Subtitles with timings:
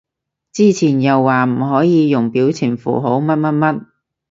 [0.51, 3.85] 之前又話唔可以用表情符號乜乜乜